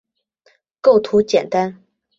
[0.81, 1.79] 构图简单